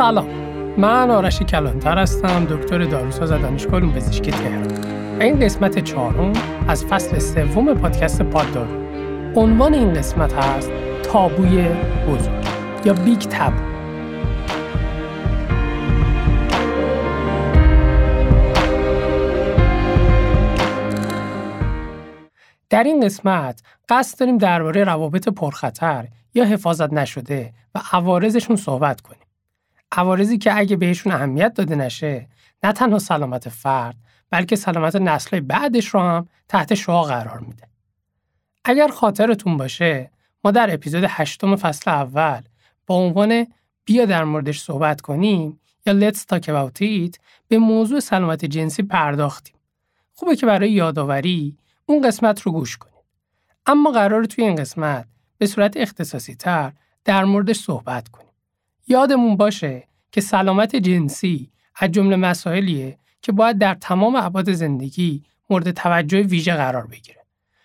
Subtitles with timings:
[0.00, 0.28] سلام.
[0.78, 5.20] من آرش کلانتر هستم دکتر داروساز دانشگاه علوم پزشکی تهران.
[5.20, 6.32] این قسمت چهارم
[6.68, 8.70] از فصل سوم پادکست پاددارو
[9.36, 10.70] عنوان این قسمت هست
[11.02, 11.68] تابوی
[12.08, 12.46] بزرگ
[12.84, 13.62] یا Big Taboo
[22.70, 29.19] در این قسمت قصد داریم درباره روابط پرخطر یا حفاظت نشده و عوارضشون صحبت کنیم.
[29.92, 32.28] عوارضی که اگه بهشون اهمیت داده نشه
[32.64, 33.96] نه تنها سلامت فرد
[34.30, 37.68] بلکه سلامت نسل بعدش رو هم تحت شعا قرار میده.
[38.64, 40.10] اگر خاطرتون باشه
[40.44, 42.40] ما در اپیزود هشتم فصل اول
[42.86, 43.46] با عنوان
[43.84, 47.18] بیا در موردش صحبت کنیم یا Let's Talk About It
[47.48, 49.56] به موضوع سلامت جنسی پرداختیم.
[50.12, 52.94] خوبه که برای یادآوری اون قسمت رو گوش کنید.
[53.66, 55.06] اما قرار توی این قسمت
[55.38, 56.72] به صورت اختصاصی تر
[57.04, 58.29] در موردش صحبت کنیم.
[58.90, 65.70] یادمون باشه که سلامت جنسی از جمله مسائلیه که باید در تمام ابعاد زندگی مورد
[65.70, 67.20] توجه ویژه قرار بگیره.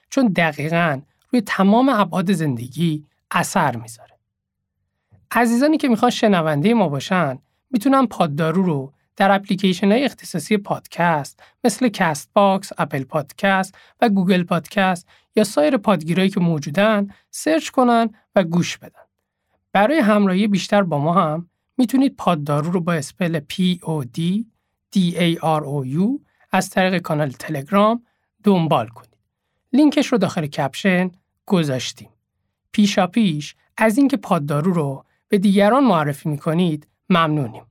[0.09, 1.01] چون دقیقا
[1.31, 4.11] روی تمام ابعاد زندگی اثر می‌ذاره.
[5.31, 7.37] عزیزانی که می‌خوان شنونده ما باشن
[7.71, 15.07] می‌تونن پاددارو رو در اپلیکیشن های اختصاصی پادکست مثل Castbox، Apple Podcast و Google Podcast
[15.35, 19.04] یا سایر پادگیرایی که موجودن search کنن و گوش بدن.
[19.75, 24.43] برای همراهی بیشتر با ما هم می‌تونید پاددارو رو با spell P O D
[24.95, 28.03] D A R O U از طریق کانال تلگرام
[28.43, 29.17] دنبال کنید.
[29.73, 31.11] لینکش رو داخل caption
[31.45, 32.09] گذاشتیم.
[32.71, 37.63] پیشا پیش از اینکه پاددارو رو به دیگران معرفی می‌کنید ممنونیم.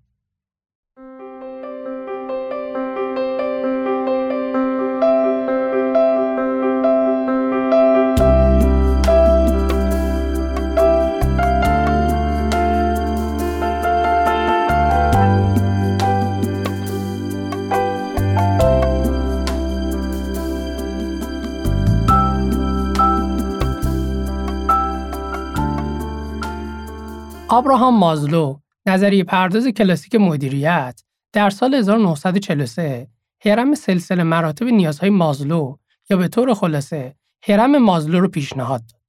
[27.55, 31.01] آبراهام مازلو نظریه پرداز کلاسیک مدیریت
[31.33, 33.09] در سال 1943
[33.45, 35.77] هرم سلسله مراتب نیازهای مازلو
[36.11, 37.15] یا به طور خلاصه
[37.49, 39.01] هرم مازلو رو پیشنهاد داد.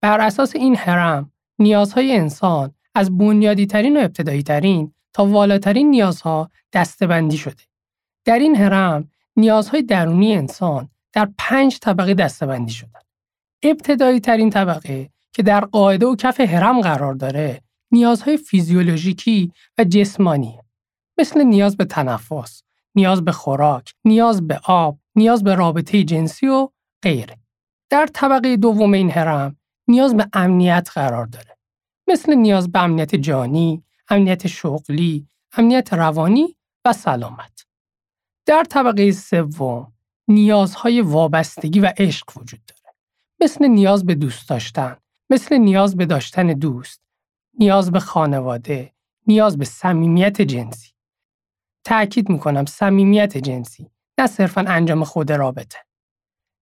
[0.00, 6.50] بر اساس این هرم نیازهای انسان از بنیادی ترین و ابتدایی ترین تا والاترین نیازها
[6.72, 7.62] دستبندی شده.
[8.24, 13.00] در این هرم نیازهای درونی انسان در پنج طبقه دستبندی شدن.
[13.62, 17.60] ابتدایی ترین طبقه که در قاعده و کف هرم قرار داره
[17.92, 20.58] نیازهای فیزیولوژیکی و جسمانی
[21.18, 22.62] مثل نیاز به تنفس،
[22.94, 26.68] نیاز به خوراک، نیاز به آب، نیاز به رابطه جنسی و
[27.02, 27.36] غیره.
[27.90, 29.56] در طبقه دوم این هرم
[29.88, 31.56] نیاز به امنیت قرار داره.
[32.08, 37.66] مثل نیاز به امنیت جانی، امنیت شغلی، امنیت روانی و سلامت.
[38.46, 39.92] در طبقه سوم
[40.28, 42.94] نیازهای وابستگی و عشق وجود داره.
[43.40, 44.96] مثل نیاز به دوست داشتن،
[45.30, 47.00] مثل نیاز به داشتن دوست،
[47.58, 48.92] نیاز به خانواده،
[49.26, 50.90] نیاز به صمیمیت جنسی.
[51.84, 55.78] تأکید می‌کنم صمیمیت جنسی، نه صرفا انجام خود رابطه.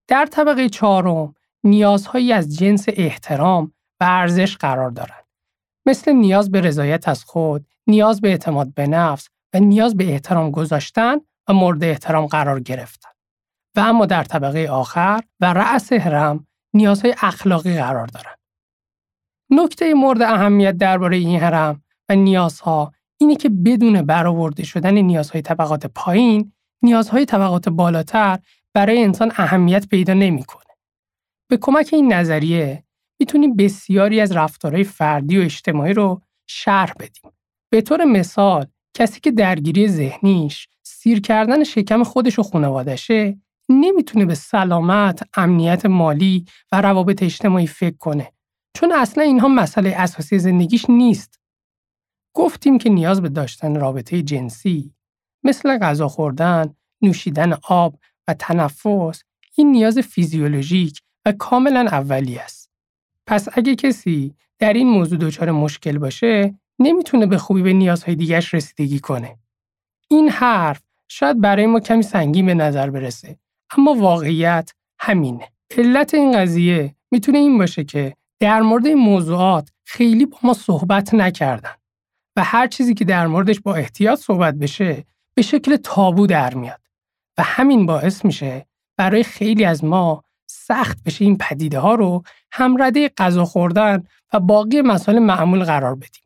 [0.07, 5.25] در طبقه چهارم نیازهایی از جنس احترام و ارزش قرار دارند.
[5.85, 10.51] مثل نیاز به رضایت از خود، نیاز به اعتماد به نفس و نیاز به احترام
[10.51, 11.17] گذاشتن
[11.47, 13.09] و مورد احترام قرار گرفتن.
[13.75, 18.38] و اما در طبقه آخر و رأس هرم نیازهای اخلاقی قرار دارند.
[19.51, 25.85] نکته مورد اهمیت درباره این هرم و نیازها اینه که بدون برآورده شدن نیازهای طبقات
[25.85, 28.39] پایین، نیازهای طبقات بالاتر
[28.73, 30.73] برای انسان اهمیت پیدا نمی‌کنه.
[31.49, 32.83] به کمک این نظریه
[33.19, 37.31] می‌تونیم بسیاری از رفتارهای فردی و اجتماعی رو شرح بدیم.
[37.71, 43.37] به طور مثال، کسی که درگیری ذهنیش سیر کردن شکم خودش و خانوادشه
[43.69, 48.31] نمی‌تونه به سلامت، امنیت مالی و روابط اجتماعی فکر کنه
[48.73, 51.39] چون اصلا اینها مسئله اساسی زندگیش نیست.
[52.33, 54.93] گفتیم که نیاز به داشتن رابطه جنسی
[55.43, 59.23] مثل غذا خوردن، نوشیدن آب و تنفس
[59.55, 62.71] این نیاز فیزیولوژیک و کاملا اولی است.
[63.27, 68.53] پس اگه کسی در این موضوع دچار مشکل باشه نمی‌تونه به خوبی به نیازهای دیگرش
[68.53, 69.37] رسیدگی کنه.
[70.07, 73.39] این حرف شاید برای ما کمی سنگین به نظر برسه
[73.77, 75.47] اما واقعیت همینه.
[75.77, 81.13] علت این قضیه می‌تونه این باشه که در مورد این موضوعات خیلی با ما صحبت
[81.13, 81.73] نکردن
[82.35, 86.81] و هر چیزی که در موردش با احتیاط صحبت بشه به شکل تابو در میاد
[87.37, 88.65] و همین باعث میشه
[88.97, 94.03] برای خیلی از ما سخت بشه این پدیده ها رو همرده غذا خوردن
[94.33, 96.23] و باقی مسائل معمول قرار بدیم.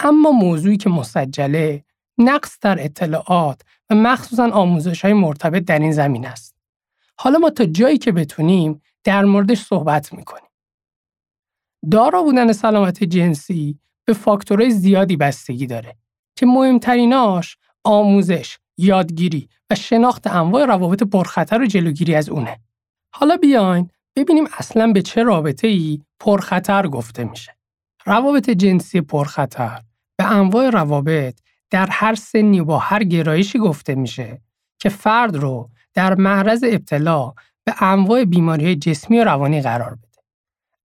[0.00, 1.84] اما موضوعی که مسجله
[2.18, 6.54] نقص در اطلاعات و مخصوصا آموزش های مرتبط در این زمین است.
[7.16, 10.49] حالا ما تا جایی که بتونیم در موردش صحبت می‌کنیم.
[11.90, 15.96] دارا بودن سلامت جنسی به فاکتورهای زیادی بستگی داره
[16.36, 22.60] که مهمتریناش آموزش، یادگیری و شناخت انواع روابط پرخطر و جلوگیری از اونه.
[23.14, 27.56] حالا بیاین ببینیم اصلا به چه رابطه ای پرخطر گفته میشه.
[28.06, 29.80] روابط جنسی پرخطر
[30.18, 31.40] به انواع روابط
[31.70, 34.40] در هر سنی و با هر گرایشی گفته میشه
[34.78, 37.32] که فرد رو در معرض ابتلا
[37.64, 40.09] به انواع بیماری جسمی و روانی قرار بده.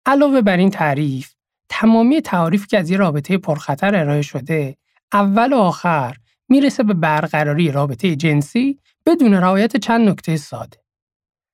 [0.07, 1.35] علاوه بر این تعریف،
[1.69, 4.77] تمامی تعاریفی که از این رابطه پرخطر ارائه شده،
[5.13, 6.17] اول و آخر
[6.49, 10.85] می‌رسه به برقراری رابطه جنسی بدون رعایت چند نکته ساده.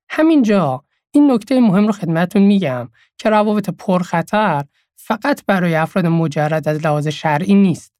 [0.08, 2.88] همینجا این نکته مهم رو خدمتون میگم
[3.19, 4.64] که روابط پرخطر
[4.96, 7.93] فقط برای افراد مجرد از لحاظ شرعی نیست.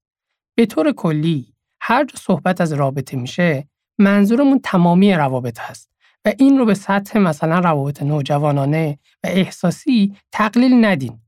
[0.55, 3.69] به طور کلی هر جا صحبت از رابطه میشه
[3.99, 5.90] منظورمون تمامی روابط هست
[6.25, 11.21] و این رو به سطح مثلا روابط نوجوانانه و احساسی تقلیل ندین.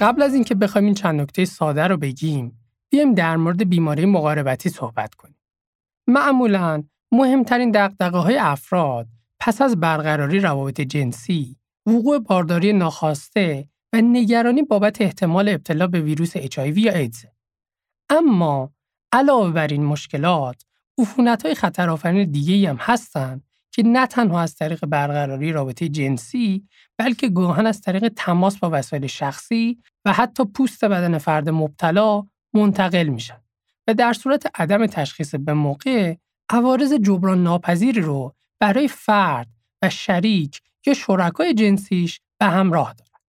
[0.00, 2.60] قبل از اینکه بخوایم این چند نکته ساده رو بگیم،
[2.90, 5.38] بیایم در مورد بیماری مقاربتی صحبت کنیم.
[6.06, 9.06] معمولا مهمترین دقدقه های افراد
[9.40, 11.56] پس از برقراری روابط جنسی،
[11.86, 17.24] وقوع بارداری ناخواسته و نگرانی بابت احتمال ابتلا به ویروس HIV یا ایدز.
[18.10, 18.72] اما
[19.12, 20.62] علاوه بر این مشکلات،
[20.98, 23.47] عفونت های خطرآفرین دیگه هم هستند
[23.78, 29.06] که نه تنها از طریق برقراری رابطه جنسی بلکه گاهن از طریق تماس با وسایل
[29.06, 33.40] شخصی و حتی پوست بدن فرد مبتلا منتقل میشن
[33.86, 36.14] و در صورت عدم تشخیص به موقع
[36.50, 39.48] عوارض جبران ناپذیری رو برای فرد
[39.82, 43.20] و شریک یا شرکای جنسیش به همراه دارن.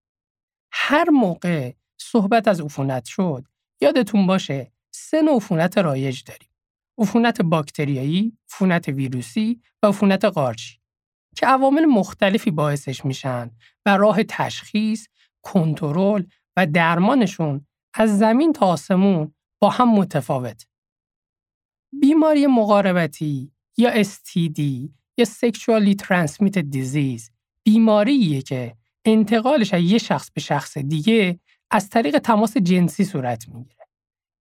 [0.72, 3.44] هر موقع صحبت از عفونت شد
[3.80, 6.47] یادتون باشه سه نوع عفونت رایج داریم.
[6.98, 10.78] عفونت باکتریایی، عفونت ویروسی و عفونت قارچی
[11.36, 13.50] که عوامل مختلفی باعثش میشن
[13.86, 15.06] و راه تشخیص،
[15.42, 16.22] کنترل
[16.56, 20.66] و درمانشون از زمین تا آسمون با هم متفاوت.
[22.00, 24.60] بیماری مقاربتی یا STD
[25.18, 27.30] یا Sexually Transmitted Disease
[27.62, 31.40] بیماریه که انتقالش از یه شخص به شخص دیگه
[31.70, 33.87] از طریق تماس جنسی صورت می‌گیره.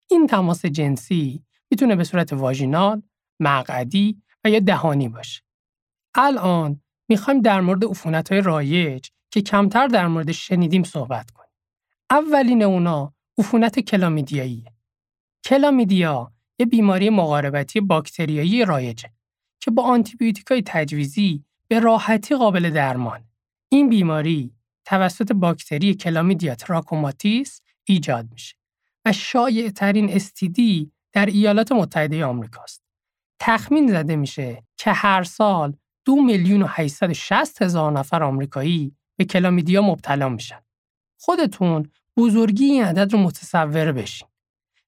[0.10, 3.02] این تماس جنسی می‌تونه به صورت واژینال،
[3.40, 5.42] مقعدی و یا دهانی باشه.
[6.16, 11.52] الان می‌خوایم در مورد عفونت های رایج که کمتر در مورد شنیدیم صحبت کنیم.
[12.10, 14.66] اولین اونا عفونت کلامیدیایی.
[15.46, 19.10] کلامیدیا یه بیماری مقاربتی باکتریایی رایجه
[19.60, 23.24] که با آنتیبیوتیک های تجویزی به راحتی قابل درمان.
[23.70, 24.54] این بیماری
[24.86, 28.56] توسط باکتری Chlamydia trachomatis ایجاد میشه
[29.06, 32.84] و شایع ترین استیدی در ایالات متحده آمریکاست.
[33.40, 39.82] تخمین زده میشه که هر سال دو میلیون و 860 هزار نفر آمریکایی به کلامیدیا
[39.82, 40.62] مبتلا میشن.
[41.20, 44.28] خودتون بزرگی این عدد رو متصور بشین.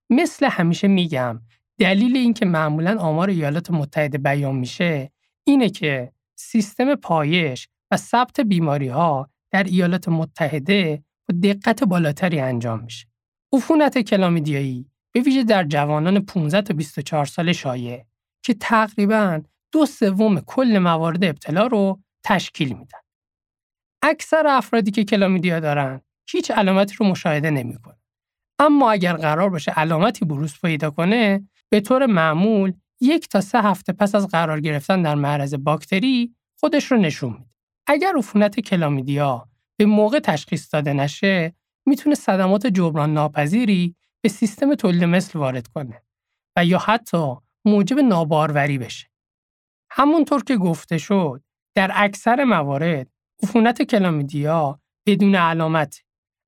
[0.09, 1.41] مثل همیشه میگم
[1.77, 5.11] دلیل اینکه معمولا آمار ایالات متحده بیان میشه
[5.43, 12.83] اینه که سیستم پایش و ثبت بیماری ها در ایالات متحده با دقت بالاتری انجام
[12.83, 13.07] میشه.
[13.53, 18.03] عفونت کلامیدیایی به ویژه در جوانان 15 تا 24 ساله شایع
[18.43, 22.99] که تقریبا دو سوم کل موارد ابتلا رو تشکیل میدن.
[24.03, 27.97] اکثر افرادی که کلامیدیا دارن هیچ علامتی رو مشاهده نمی‌کنه.
[28.59, 33.93] اما اگر قرار باشه علامتی بروز پیدا کنه به طور معمول یک تا سه هفته
[33.93, 37.49] پس از قرار گرفتن در معرض باکتری خودش رو نشون میده.
[37.87, 45.03] اگر عفونت کلامیدیا به موقع تشخیص داده نشه می‌تونه صدمات جبران ناپذیری به سیستم تولید
[45.03, 46.03] مثل وارد کنه
[46.57, 47.35] و یا حتی
[47.65, 49.07] موجب ناباروری بشه.
[49.91, 51.43] همونطور که گفته شد
[51.75, 53.07] در اکثر موارد
[53.43, 56.01] عفونت کلامیدیا بدون علامت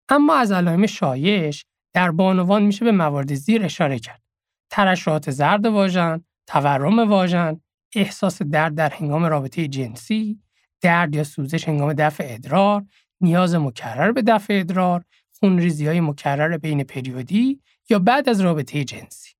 [0.10, 4.22] اما از علائم شایش در بانوان میشه به موارد زیر اشاره کرد.
[4.70, 7.62] ترشحات زرد واژن، تورم واژن،
[7.96, 10.42] احساس درد در هنگام رابطه جنسی،
[10.82, 12.86] درد یا سوزش هنگام دفع ادرار،
[13.22, 15.04] نیاز مکرر به دفع ادرار،
[15.44, 19.34] خونریزی های مکرر بین پریودی یا بعد از رابطه جنسی.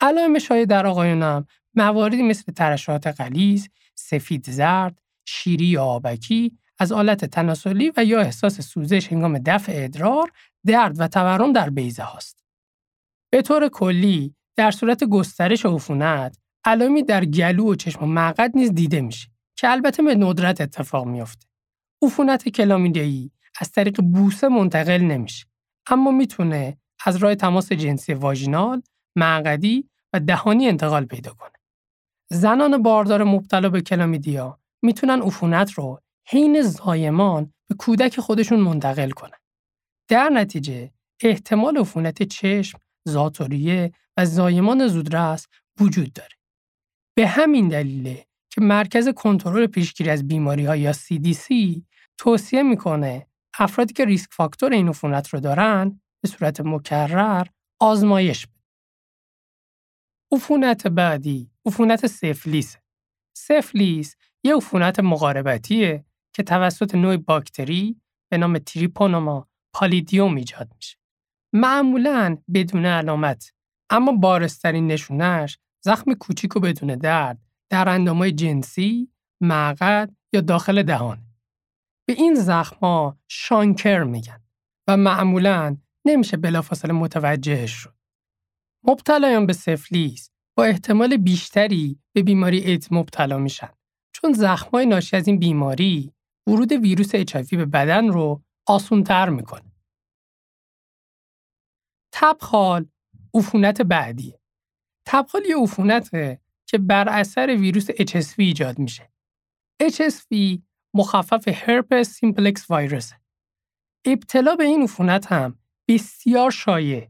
[0.00, 7.24] علائم شایع در آقایانم مواردی مثل ترشحات غلیظ، سفید زرد، شیری یا آبکی از آلت
[7.24, 10.32] تناسلی و یا احساس سوزش هنگام دفع ادرار،
[10.66, 12.44] درد و تورم در بیزه هاست.
[13.30, 18.72] به طور کلی در صورت گسترش عفونت علائمی در گلو و چشم و مقعد نیز
[18.72, 21.46] دیده میشه که البته به ندرت اتفاق میافته.
[22.02, 25.46] عفونت کلامیدیایی از طریق بوسه منتقل نمیشه
[25.86, 28.82] اما می‌تونه از راه تماس جنسی واژینال،
[29.16, 31.52] معقدی و دهانی انتقال پیدا کنه.
[32.30, 39.38] زنان باردار مبتلا به کلامیدیا می‌تونن عفونت رو حین زایمان به کودک خودشون منتقل کنن.
[40.08, 45.46] در نتیجه احتمال عفونت چشم، زاتوریه و زایمان زودرس
[45.80, 46.36] وجود داره.
[47.14, 51.46] به همین دلیله که مرکز کنترل پیشگیری از بیماری ها یا CDC
[52.18, 53.26] توصیه می‌کنه
[53.58, 57.46] افرادی که ریسک فاکتور این عفونت رو دارن به صورت مکرر
[57.80, 58.62] آزمایش بده.
[60.32, 62.76] عفونت بعدی عفونت سفلیس
[63.36, 66.04] سفلیس یه عفونت مقاربتیه
[66.34, 70.98] که توسط نوع باکتری به نام تریپونوما پالیدیوم ایجاد میشه.
[71.52, 73.52] معمولا بدون علامت
[73.90, 77.38] اما بارسترین نشونش زخم کوچیک و بدون درد
[77.70, 81.31] در اندامای جنسی، معقد یا داخل دهان.
[82.12, 84.40] به این زخمها شانکر میگن
[84.88, 87.94] و معمولا نمیشه بلافاصله متوجهش شد.
[88.84, 93.70] مبتلایان به سفلیس با احتمال بیشتری به بیماری ایدز مبتلا میشن
[94.14, 96.12] چون زخمای ناشی از این بیماری
[96.46, 99.72] ورود ویروس H به بدن رو آسونتر می‌کنه.
[102.12, 102.86] تبخال
[103.34, 104.34] عفونت بعدی
[105.06, 109.12] تبخال یه عفونته که بر اثر ویروس HSV ایجاد میشه.
[109.82, 110.58] HSV
[110.94, 113.12] مخفف Herpes Simplex Virus.
[114.04, 115.58] ابتلا به این عفونت هم
[115.88, 117.08] بسیار شایع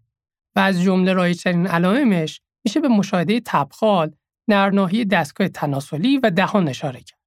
[0.57, 4.15] و از جمله رایجترین علائمش میشه به مشاهده تبخال
[4.49, 7.19] در ناحیه دستگاه تناسلی و دهان اشاره کرد.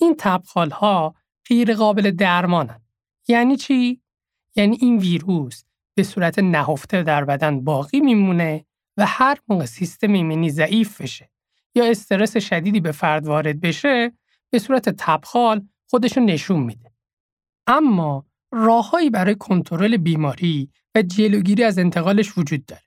[0.00, 1.14] این تبخال ها
[1.48, 2.80] غیر قابل درمانن.
[3.28, 4.02] یعنی چی؟
[4.56, 8.64] یعنی این ویروس به صورت نهفته در بدن باقی میمونه
[8.96, 11.30] و هر موقع سیستم ایمنی ضعیف بشه
[11.74, 14.12] یا استرس شدیدی به فرد وارد بشه
[14.50, 16.92] به صورت تبخال خودشو نشون میده.
[17.66, 22.82] اما راههایی برای کنترل بیماری و جلوگیری از انتقالش وجود داره.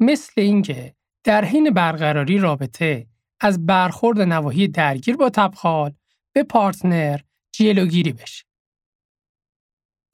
[0.00, 0.94] مثل اینکه
[1.24, 3.06] در حین برقراری رابطه
[3.40, 5.94] از برخورد نواحی درگیر با تبخال
[6.32, 7.20] به پارتنر
[7.52, 8.44] جلوگیری بشه.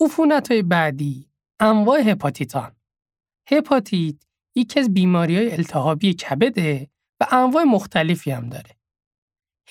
[0.00, 1.30] عفونت های بعدی
[1.61, 2.76] انواع هپاتیتان
[3.50, 4.16] هپاتیت
[4.54, 6.90] یکی از بیماری های التهابی کبده
[7.21, 8.76] و انواع مختلفی هم داره.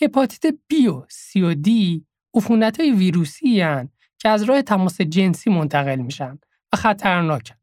[0.02, 5.50] هپاتیت بی و سی و دی عفونت های ویروسی هن که از راه تماس جنسی
[5.50, 6.40] منتقل میشن
[6.74, 7.56] و خطرناکن.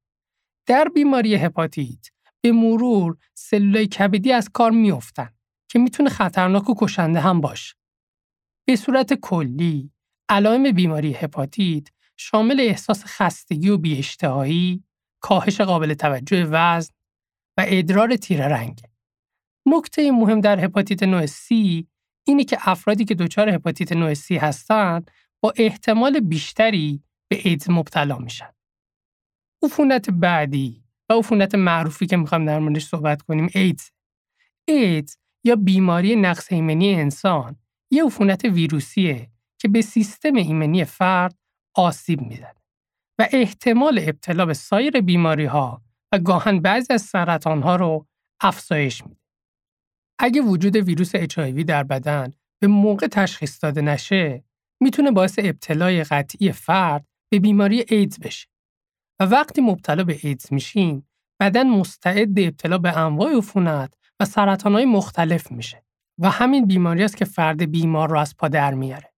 [0.67, 2.07] در بیماری هپاتیت
[2.41, 5.31] به مرور سلولای کبدی از کار میافتن
[5.69, 7.75] که می‌تونه خطرناک و کشنده هم باشه.
[8.67, 9.91] به صورت کلی
[10.29, 14.85] علائم بیماری هپاتیت شامل احساس خستگی و بیاشتهایی،
[15.21, 16.93] کاهش قابل توجه وزن
[17.59, 18.81] و ادرار تیره رنگ.
[19.67, 21.45] نکته مهم در هپاتیت نوع C
[22.27, 28.19] اینه که افرادی که دچار هپاتیت نوع C هستند با احتمال بیشتری به ایدز مبتلا
[28.19, 28.51] میشن.
[29.63, 33.91] عفونت بعدی و عفونت معروفی که می‌خوام در موردش صحبت کنیم ایدز.
[34.69, 37.57] ایدز یا بیماری نقص ایمنی انسان
[37.91, 41.39] یه عفونت ویروسیه که به سیستم ایمنی فرد
[41.75, 42.63] آسیب می‌زنه
[43.19, 48.07] و احتمال ابتلا به سایر بیماری ها و گاهن بعضی از سرطان ها رو
[48.41, 49.24] افزایش میده.
[50.19, 54.45] اگه وجود ویروس HIV در بدن به موقع تشخیص داده نشه،
[54.81, 58.49] می‌تونه باعث ابتلای قطعی فرد به بیماری ایدز بشه.
[59.21, 61.09] و وقتی مبتلا به ایدز میشیم،
[61.41, 65.85] بدن مستعد ابتلا به انواع عفونت و سرطانهای مختلف میشه
[66.19, 69.13] و همین بیماری است که فرد بیمار رو از پا در میاره.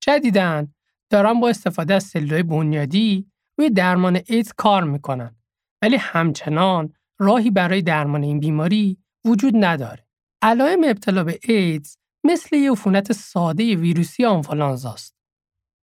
[0.00, 0.74] جدیدن
[1.10, 3.26] دارن با استفاده از سلولای بنیادی
[3.58, 5.36] روی درمان ایدز کار می‌کنن
[5.82, 10.06] ولی همچنان راهی برای درمان این بیماری وجود نداره.
[10.44, 15.14] علائم ابتلا به ایدز مثل یه عفونت ساده ویروسی آنفولانزاست.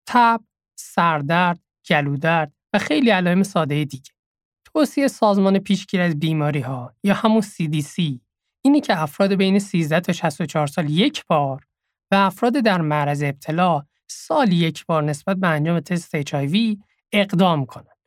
[0.08, 0.42] تب،
[0.76, 4.12] سردرد، گلودرد و خیلی علائم ساده دیگه.
[4.66, 8.20] توصیه سازمان پیشگیری از بیماری ها یا همون CDC
[8.62, 11.68] اینی که افراد بین 13 تا 64 سال یک بار
[12.12, 16.78] و افراد در معرض ابتلا سال یک بار نسبت به انجام تست HIV
[17.12, 17.98] اقدام کنند.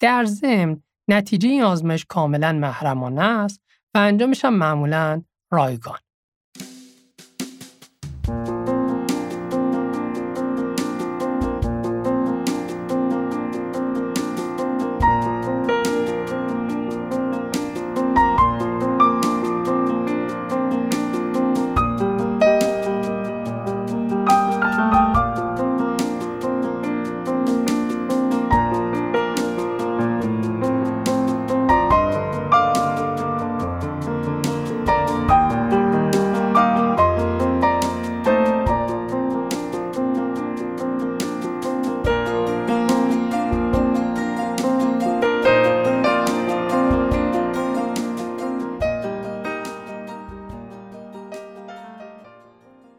[0.00, 3.60] در ضمن نتیجه این آزمایش کاملا محرمانه است
[3.94, 5.22] و انجامش هم معمولا
[5.58, 6.11] are gone.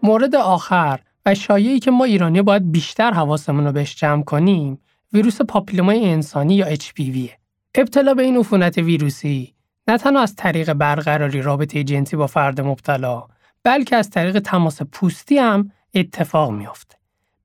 [0.04, 4.80] مورد آخر و شایعی که ما ایرانی باید بیشتر حواسمون رو بهش جمع کنیم
[5.14, 7.30] ویروس پاپیلومای انسانی یا HPV.
[7.76, 9.54] ابتلا به این عفونت ویروسی
[9.88, 13.24] نه تنها از طریق برقراری رابطه جنسی با فرد مبتلا
[13.64, 16.96] بلکه از طریق تماس پوستی هم اتفاق میافته.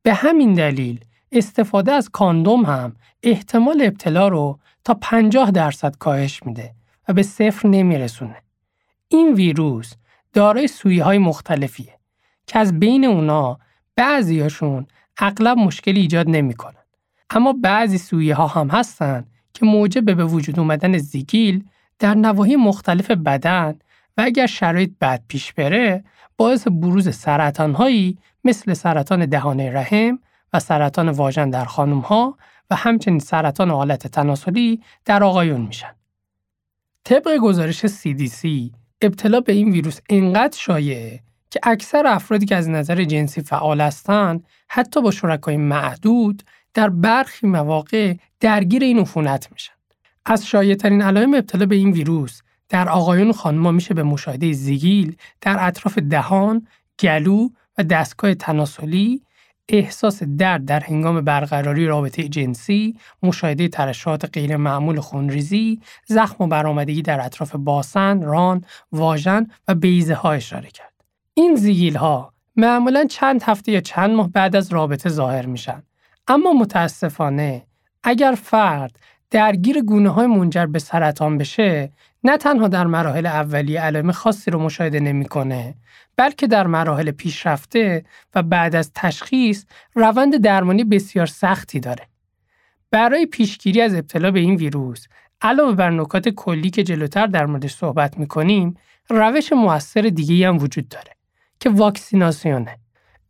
[0.03, 1.01] به همین دلیل
[1.33, 6.75] استفاده از کاندوم هم احتمال ابتلا رو تا 50 درصد کاهش میده
[7.09, 8.37] و به صفر نمیرسونه.
[9.09, 9.93] این ویروس
[10.33, 11.98] دارای سویه های مختلفیه
[12.49, 13.59] که از بین اونا
[13.97, 14.87] بعضیاشون
[15.19, 16.75] اغلب مشکلی ایجاد نمی‌کنن.
[17.31, 19.25] اما بعضی سویه ها هم هستن
[19.55, 21.65] که موجب به وجود اومدن زیگیل
[21.99, 23.79] در نواحی مختلف بدن
[24.17, 26.05] و اگر شرایط بد پیش بره
[26.37, 30.19] باعث بروز سرطان هایی مثل سرطان دهانه رحم
[30.53, 32.39] و سرطان واژن در خانم ها
[32.71, 35.95] و همچنین سرطان حالت تناسلی در آقایون میشن.
[37.05, 38.49] طبق گزارش CDC
[39.03, 44.45] ابتلا به این ویروس اینقدر شایعه که اکثر افرادی که از نظر جنسی فعال هستند
[44.69, 46.43] حتی با شرکای معدود
[46.75, 49.73] در برخی مواقع درگیر این عفونت میشن.
[50.27, 55.57] از شایع‌ترین علائم ابتلا به این ویروس در آقایون خانم‌ها میشه به مشاهده زیگیل در
[55.67, 56.67] اطراف دهان،
[57.01, 59.23] گلو و دستگاه تناسلی،
[59.69, 67.03] احساس درد در هنگام برقراری رابطه جنسی، مشاهده ترشحات غیر معمول خونریزی، زخم و برآمدگی
[67.03, 70.98] در اطراف باسن، ران، واژن و بیزه ها اشاره کرد.
[71.39, 75.83] این زیگیل ها معمولا چند هفته یا چند ماه بعد از رابطه ظاهر میشن.
[76.29, 77.67] اما متاسفانه
[78.03, 78.99] اگر فرد
[79.31, 81.93] درگیر گونه های منجر به سرطان بشه
[82.25, 85.75] نه تنها در مراحل اولیه علائم خاصی رو مشاهده نمی‌کنه
[86.17, 92.07] بلکه در مراحل پیشرفته و بعد از تشخیص روند درمانی بسیار سختی داره.
[92.91, 95.07] برای پیشگیری از ابتلا به این ویروس
[95.43, 98.77] علاوه بر نکات کلی که جلوتر در موردش صحبت می‌کنیم
[99.09, 101.18] روش موثر دیگه هم وجود داره.
[101.61, 102.79] که واکسیناسیونه.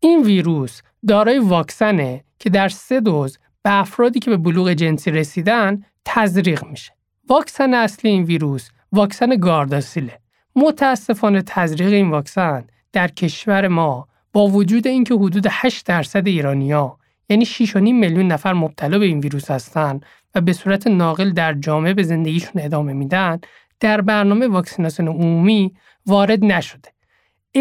[0.00, 5.82] این ویروس دارای واکسنه که در سه دوز به افرادی که به بلوغ جنسی رسیدن
[6.04, 6.92] تزریق میشه.
[7.28, 10.18] واکسن اصلی این ویروس واکسن گارداسیله.
[10.56, 17.44] متاسفانه تزریق این واکسن در کشور ما با وجود اینکه حدود 8 درصد ایرانیا یعنی
[17.46, 22.02] 6.5 میلیون نفر مبتلا به این ویروس هستند و به صورت ناقل در جامعه به
[22.02, 23.40] زندگیشون ادامه میدن
[23.80, 25.74] در برنامه واکسیناسیون عمومی
[26.06, 26.88] وارد نشده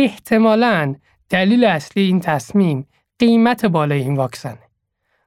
[0.04, 0.96] احتمالاً
[1.30, 2.88] دلیل اصلی این تصمیم
[3.20, 4.60] قیمت بالای این واکسنه.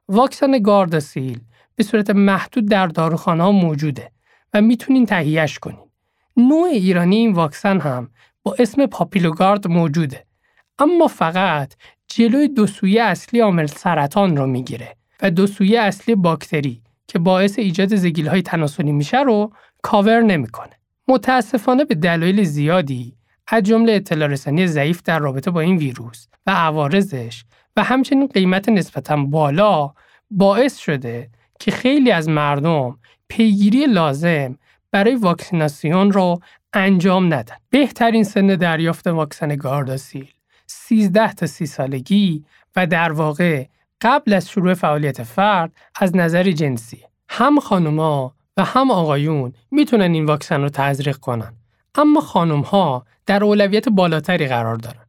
[0.09, 1.39] واکسن گارداسیل
[1.75, 4.11] به صورت محدود در داروخانه ها موجوده
[4.53, 5.89] و می‌تونین تهیهش کنین.
[6.37, 8.09] نوع ایرانی این واکسن هم
[8.43, 10.25] با اسم پاپیلوگارد موجوده.
[10.79, 11.73] اما فقط
[12.07, 17.59] جلوی دو سویه اصلی عامل سرطان رو می‌گیره و دو سویه اصلی باکتری که باعث
[17.59, 20.73] ایجاد زگیل های تناسلی میشه رو کاور نمی‌کنه.
[21.07, 23.15] متاسفانه به دلایل زیادی
[23.53, 27.45] از جمله اطلاع رسانی ضعیف در رابطه با این ویروس و عوارضش
[27.77, 29.93] و همچنین قیمت نسبتا بالا
[30.31, 34.57] باعث شده که خیلی از مردم پیگیری لازم
[34.91, 36.39] برای واکسیناسیون رو
[36.73, 37.55] انجام ندن.
[37.69, 40.27] بهترین سن دریافت واکسن گارداسیل
[40.67, 43.65] 13 تا 30 سالگی و در واقع
[44.01, 46.99] قبل از شروع فعالیت فرد از نظر جنسی.
[47.29, 51.53] هم خانوما و هم آقایون می‌تونن این واکسن رو تزریق کنن.
[51.95, 55.05] اما خانم ها در اولویت بالاتری قرار دارن.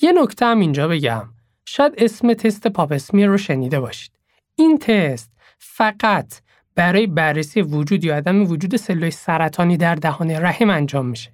[0.00, 1.28] یه نکته هم اینجا بگم.
[1.64, 4.12] شاید اسم تست پاپسمیر رو شنیده باشید.
[4.54, 6.34] این تست فقط
[6.74, 11.32] برای بررسی وجود یا عدم وجود سلول سرطانی در دهان رحم انجام میشه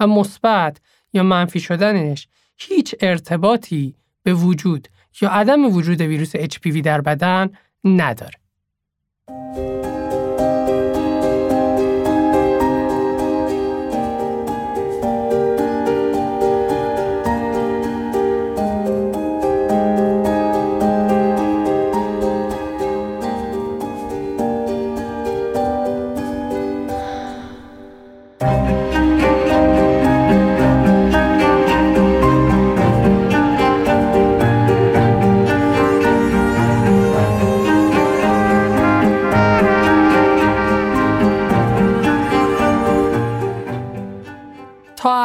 [0.00, 0.80] و مثبت
[1.12, 4.88] یا منفی شدنش هیچ ارتباطی به وجود
[5.20, 7.50] یا عدم وجود ویروس HPV در بدن
[7.84, 8.34] نداره.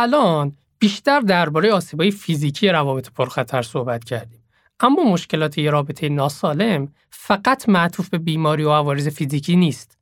[0.01, 4.43] الان بیشتر درباره آسیبای فیزیکی روابط پرخطر صحبت کردیم.
[4.79, 9.97] اما مشکلات یه رابطه ناسالم فقط معطوف به بیماری و عوارض فیزیکی نیست.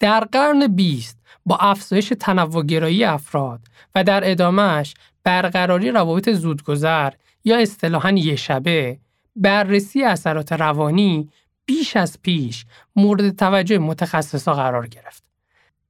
[0.00, 3.60] در قرن 20 با افزایش تنوعگرایی افراد
[3.94, 7.12] و در ادامهش برقراری روابط زودگذر
[7.44, 8.98] یا اصطلاحاً یه شبه
[9.36, 11.28] بررسی اثرات روانی
[11.66, 15.22] بیش از پیش مورد توجه متخصصا قرار گرفت.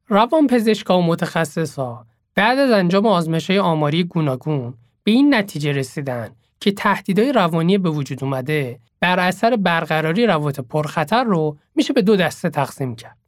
[0.09, 2.07] روان پزشکا و متخصصا
[2.39, 4.75] بعد از انجام آزمایش آماری گوناگون
[5.05, 11.25] به این نتیجه رسیدن که تهدیدهای روانی به وجود اومده بر اثر برقراری روابط پرخطر
[11.25, 13.19] رو میشه به دو دسته تقسیم کرد.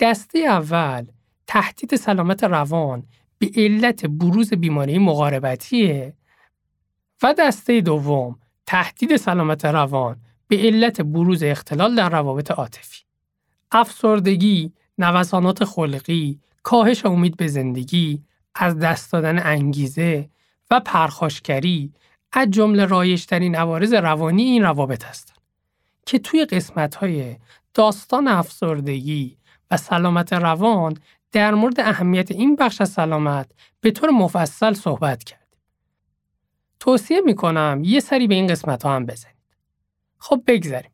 [0.00, 1.06] دسته اول
[1.46, 3.02] تهدید سلامت روان
[3.38, 6.14] به علت بروز بیماری مقاربتیه
[7.22, 10.16] و دسته دوم تهدید سلامت روان
[10.48, 13.02] به علت بروز اختلال در روابط عاطفی.
[13.72, 18.22] افسردگی، نوسانات خلقی، کاهش امید به زندگی،
[18.56, 20.30] از دست دادن انگیزه
[20.70, 21.92] و پرخاشگری
[22.32, 25.36] از جمله رایشترین عوارض روانی این روابط هستند
[26.06, 27.36] که توی قسمت های
[27.74, 29.38] داستان افسردگی
[29.70, 30.96] و سلامت روان
[31.32, 35.46] در مورد اهمیت این بخش از سلامت به طور مفصل صحبت کردیم.
[36.80, 39.36] توصیه می کنم یه سری به این قسمت ها هم بزنید.
[40.18, 40.90] خب بگذاریم.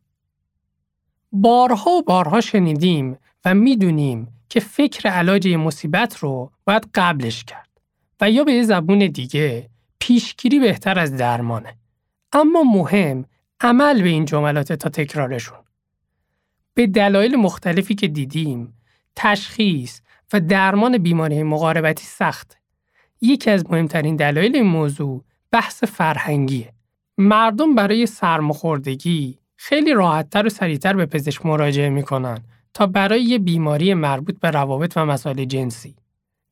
[1.31, 7.69] بارها و بارها شنیدیم و می‌دونیم که فکر علاج مصیبت رو باید قبلش کرد
[8.21, 11.77] و یا به یه زبون دیگه پیشگیری بهتر از درمانه.
[12.33, 13.25] اما مهم
[13.61, 15.57] عمل به این جملات تا تکرارشون.
[16.73, 18.77] به دلایل مختلفی که دیدیم
[19.15, 20.01] تشخیص
[20.33, 22.57] و درمان بیماری مقاربتی سخت.
[23.21, 26.73] یکی از مهمترین دلایل این موضوع بحث فرهنگیه.
[27.17, 33.93] مردم برای سرماخوردگی خیلی راحتتر و سریعتر به پزشک مراجعه می‌کنن تا برای یه بیماری
[33.93, 35.95] مربوط به روابط و مسائل جنسی.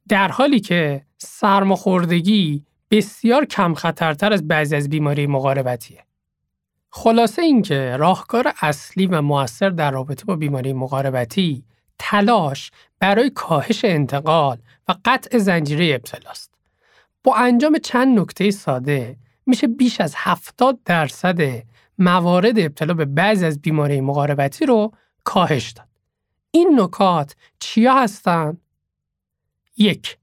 [0.10, 6.04] در حالی که سرماخوردگی بسیار کم خطرتر از بعضی از بیماری مقاربتیه.
[6.90, 11.64] خلاصه اینکه راهکار اصلی و موثر در رابطه با بیماری مقاربتی
[12.00, 14.58] تلاش برای کاهش انتقال
[14.88, 16.54] و قطع زنجیره ابتلاست.
[17.24, 21.42] با انجام چند نکته ساده میشه بیش از 70 درصد
[21.98, 24.92] موارد ابتلا به بعضی از بیماری مقاربتی رو
[25.24, 25.91] کاهش داد.
[26.52, 28.58] این نکات چیا هستن؟
[29.78, 30.18] یک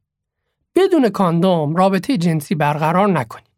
[0.74, 3.48] بدون کاندوم رابطه جنسی برقرار نکنید.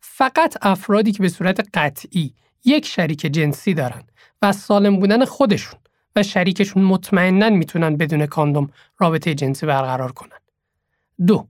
[0.00, 4.02] فقط افرادی که به صورت قطعی یک شریک جنسی دارن
[4.42, 5.80] و سالم بودن خودشون
[6.16, 10.38] و شریکشون مطمئنا می‌تونن بدون کاندوم رابطه جنسی برقرار کنن.
[11.26, 11.48] دو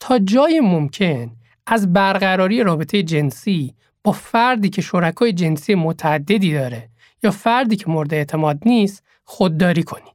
[0.00, 1.36] تا جای ممکن
[1.66, 6.90] از برقراری رابطه جنسی با فردی که شرکای جنسی متعددی داره
[7.22, 10.14] یا فردی که مورد اعتماد نیست خودداری کنید.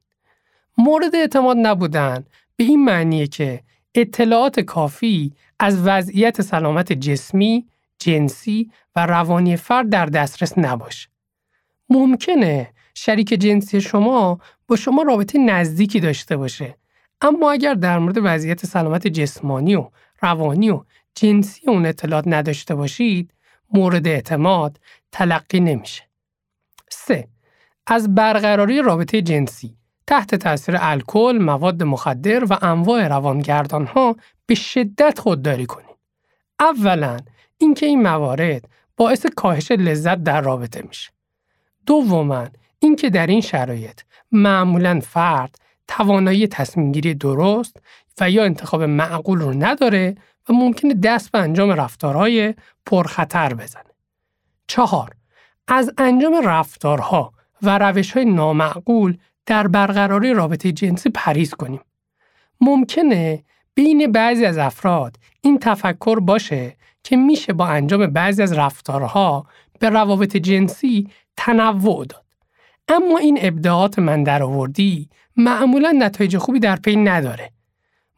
[0.78, 3.64] مورد اعتماد نبودن به این معنیه که
[3.96, 7.68] اطلاعات کافی از وضعیت سلامت جسمی،
[8.00, 11.10] جنسی و روانی فرد در دسترس نباشه.
[11.90, 16.76] ممکنه شریک جنسی شما با شما رابطه نزدیکی داشته باشه
[17.22, 19.90] اما اگر در مورد وضعیت سلامت جسمانی و
[20.22, 20.84] روانی و
[21.16, 23.34] جنسی اون اطلاعات نداشته باشید
[23.74, 24.80] مورد اعتماد
[25.12, 26.04] تلقی نمیشه.
[26.90, 27.28] 3.
[27.92, 29.76] از برقراری رابطه جنسی
[30.08, 35.96] تحت تاثیر الکل، مواد مخدر و انواع روانگردان ها به شدت خودداری کنید.
[36.60, 37.18] اولا
[37.58, 41.12] اینکه این موارد باعث کاهش لذت در رابطه میشه.
[41.86, 42.48] دوما
[42.80, 45.56] اینکه در این شرایط معمولا فرد
[45.88, 47.78] توانایی تصمیم گیری درست
[48.22, 50.16] و یا انتخاب معقول رو نداره
[50.50, 52.54] و ممکنه دست به انجام رفتارهای
[52.86, 53.84] پرخطر بزنه.
[54.68, 55.10] چهار
[55.68, 61.82] از انجام رفتارها و روش های نامعقول در برقراری رابطه جنسی پریز کنیم.
[62.62, 63.44] ممکنه
[63.76, 69.46] بین بعضی از افراد این تفکر باشه که میشه با انجام بعضی از رفتارها
[69.80, 72.26] به روابط جنسی تنوع داد.
[72.88, 77.52] اما این ابداعات من در آوردی معمولا نتایج خوبی در پی نداره.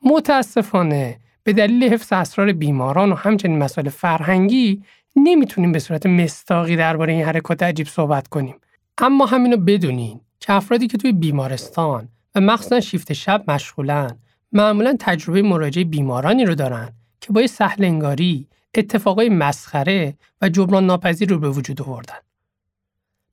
[0.06, 4.84] متاسفانه به دلیل حفظ اسرار بیماران و همچنین مسائل فرهنگی
[5.16, 8.56] نمی‌تونیم به صورت مستاقی درباره این حرکات عجیب صحبت کنیم.
[8.98, 14.20] اما همینو بدونین که افرادی که توی بیمارستان و مخصوصا شیفت شب مشغولن
[14.52, 21.30] معمولا تجربه مراجعه بیمارانی رو دارن که با سهل انگاری اتفاقای مسخره و جبران ناپذیر
[21.30, 22.18] رو به وجود آوردن.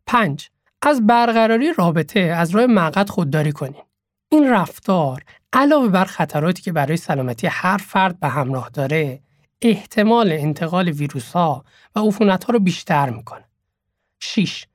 [0.06, 0.50] 5.
[0.82, 3.82] از برقراری رابطه از راه مقد خودداری کنین.
[4.28, 9.20] این رفتار علاوه بر خطراتی که برای سلامتی هر فرد به همراه داره،
[9.62, 11.64] احتمال انتقال ویروس ها
[11.96, 13.44] و عفونت ها رو بیشتر می‌کنه.
[14.20, 14.66] 6.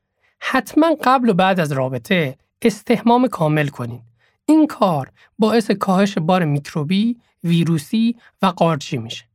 [0.45, 4.01] حتما قبل و بعد از رابطه استحمام کامل کنین.
[4.45, 9.25] این کار باعث کاهش بار میکروبی، ویروسی و قارچی میشه.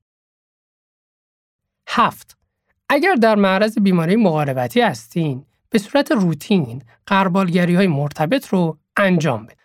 [1.88, 2.38] هفت
[2.88, 9.56] اگر در معرض بیماری مقاربتی هستین، به صورت روتین قربالگری های مرتبط رو انجام بده.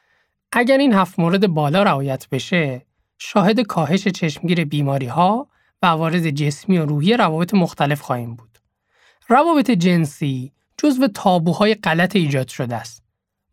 [0.51, 2.85] اگر این هفت مورد بالا رعایت بشه،
[3.17, 5.47] شاهد کاهش چشمگیر بیماری ها
[5.81, 8.59] و عوارض جسمی و روحی روابط مختلف خواهیم بود.
[9.27, 10.51] روابط جنسی
[10.83, 13.03] جزو تابوهای غلط ایجاد شده است.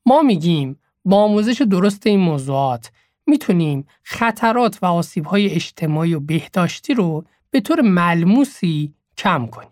[0.06, 2.90] ما میگیم با آموزش درست این موضوعات
[3.26, 9.70] می‌تونیم خطرات و آسیبهای اجتماعی و بهداشتی رو به طور ملموسی کم کنیم.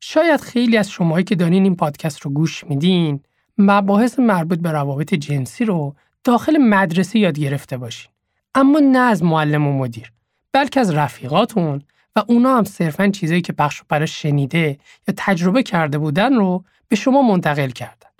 [0.00, 3.20] شاید خیلی از شماهایی که دارین این پادکست رو گوش میدین
[3.58, 5.94] مباحث مربوط به روابط جنسی رو
[6.24, 8.12] داخل مدرسه یاد گرفته باشین.
[8.54, 10.12] اما نه از معلم و مدیر
[10.52, 11.82] بلکه از رفیقاتون
[12.16, 16.96] و اونا هم صرفا چیزایی که بخش برای شنیده یا تجربه کرده بودن رو به
[16.96, 18.10] شما منتقل کردن.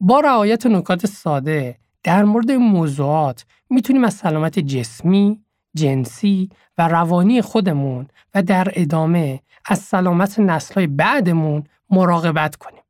[0.00, 5.40] با رعایت نکات ساده در مورد این موضوعات می‌تونیم از سلامت جسمی،
[5.74, 12.82] جنسی و روانی خودمون و در ادامه از سلامت نسلهای بعدمون مراقبت کنیم.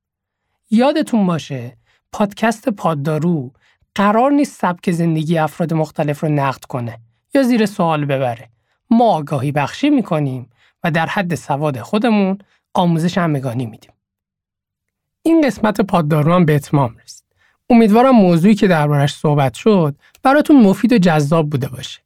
[0.70, 1.76] یادتون باشه
[2.12, 3.52] پادکست پاددارو
[3.94, 6.98] قرار نیست سبک زندگی افراد مختلف رو نقد کنه
[7.34, 8.48] یا زیر سوال ببره.
[8.90, 10.50] ما آگاهی بخشی می‌کنیم
[10.84, 12.38] و در حد سواد خودمون
[12.74, 13.92] آموزش همگانی میدیم.
[15.22, 17.24] این قسمت پاددارو هم به اتمام رسید.
[17.70, 22.00] امیدوارم موضوعی که دربارش صحبت شد براتون مفید و جذاب بوده باشه.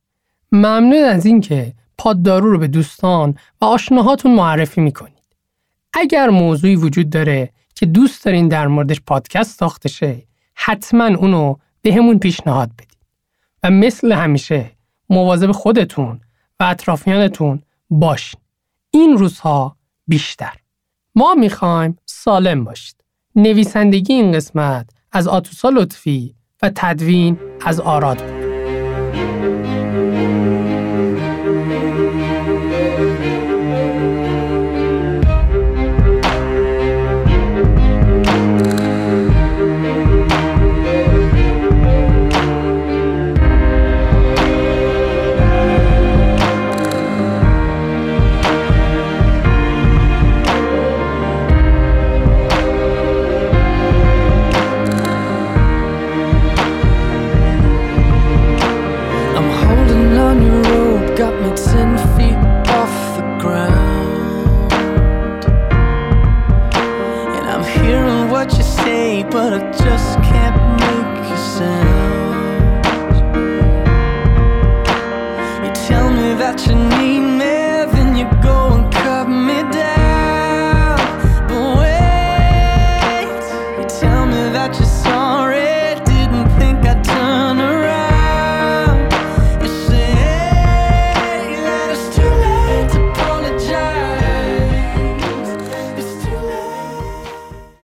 [0.52, 5.12] ممنون از اینکه پاددارو رو به دوستان و آشناهاتون معرفی می‌کنید.
[5.92, 10.22] اگر موضوعی وجود داره که دوست دارین در موردش پادکست ساخته شه
[10.54, 12.98] حتما اونو به همون پیشنهاد بدید.
[13.62, 14.70] و مثل همیشه
[15.10, 16.20] مواظب خودتون
[16.60, 18.40] و اطرافیانتون باشین.
[18.90, 19.76] این روزها
[20.06, 20.52] بیشتر.
[21.14, 22.95] ما می‌خوایم سالم باشید.
[23.36, 29.55] نویسندگی این قسمت از آتوسا لطفی و تدوین از آراد بود.